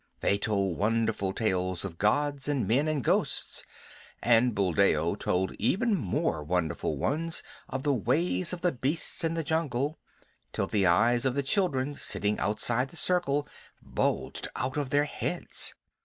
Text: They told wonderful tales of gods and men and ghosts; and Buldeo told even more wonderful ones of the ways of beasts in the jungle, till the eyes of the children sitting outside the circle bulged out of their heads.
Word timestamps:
They 0.21 0.39
told 0.39 0.79
wonderful 0.79 1.31
tales 1.31 1.85
of 1.85 1.99
gods 1.99 2.47
and 2.47 2.67
men 2.67 2.87
and 2.87 3.03
ghosts; 3.03 3.63
and 4.23 4.55
Buldeo 4.55 5.13
told 5.13 5.51
even 5.59 5.93
more 5.95 6.43
wonderful 6.43 6.97
ones 6.97 7.43
of 7.69 7.83
the 7.83 7.93
ways 7.93 8.51
of 8.51 8.65
beasts 8.81 9.23
in 9.23 9.35
the 9.35 9.43
jungle, 9.43 9.99
till 10.53 10.65
the 10.65 10.87
eyes 10.87 11.23
of 11.23 11.35
the 11.35 11.43
children 11.43 11.95
sitting 11.95 12.39
outside 12.39 12.89
the 12.89 12.97
circle 12.97 13.47
bulged 13.79 14.47
out 14.55 14.75
of 14.75 14.89
their 14.89 15.03
heads. 15.05 15.75